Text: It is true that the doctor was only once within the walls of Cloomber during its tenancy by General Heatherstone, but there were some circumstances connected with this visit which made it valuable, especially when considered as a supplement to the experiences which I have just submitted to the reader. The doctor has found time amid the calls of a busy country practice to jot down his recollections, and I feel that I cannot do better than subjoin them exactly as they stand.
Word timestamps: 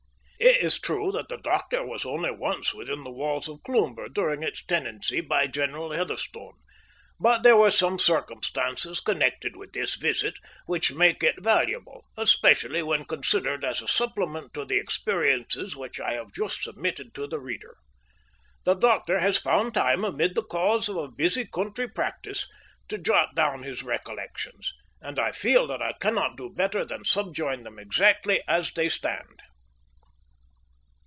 It 0.43 0.65
is 0.65 0.81
true 0.81 1.11
that 1.11 1.29
the 1.29 1.37
doctor 1.37 1.85
was 1.85 2.03
only 2.03 2.31
once 2.31 2.73
within 2.73 3.03
the 3.03 3.11
walls 3.11 3.47
of 3.47 3.61
Cloomber 3.63 4.09
during 4.09 4.41
its 4.41 4.65
tenancy 4.65 5.21
by 5.21 5.45
General 5.45 5.91
Heatherstone, 5.91 6.53
but 7.19 7.43
there 7.43 7.55
were 7.57 7.69
some 7.69 7.99
circumstances 7.99 9.01
connected 9.01 9.55
with 9.55 9.73
this 9.73 9.95
visit 9.95 10.35
which 10.65 10.93
made 10.93 11.21
it 11.23 11.43
valuable, 11.43 12.05
especially 12.17 12.81
when 12.81 13.05
considered 13.05 13.63
as 13.63 13.81
a 13.83 13.87
supplement 13.87 14.53
to 14.55 14.65
the 14.65 14.77
experiences 14.79 15.75
which 15.75 15.99
I 15.99 16.13
have 16.13 16.31
just 16.31 16.63
submitted 16.63 17.13
to 17.15 17.27
the 17.27 17.39
reader. 17.39 17.77
The 18.63 18.73
doctor 18.75 19.19
has 19.19 19.37
found 19.39 19.75
time 19.75 20.03
amid 20.03 20.33
the 20.33 20.43
calls 20.45 20.89
of 20.89 20.95
a 20.95 21.07
busy 21.09 21.45
country 21.45 21.87
practice 21.87 22.47
to 22.87 22.97
jot 22.97 23.35
down 23.35 23.61
his 23.61 23.83
recollections, 23.83 24.73
and 25.01 25.19
I 25.19 25.33
feel 25.33 25.67
that 25.67 25.83
I 25.83 25.93
cannot 25.93 26.35
do 26.37 26.49
better 26.51 26.83
than 26.83 27.05
subjoin 27.05 27.61
them 27.63 27.77
exactly 27.77 28.41
as 28.47 28.71
they 28.71 28.89
stand. 28.89 29.43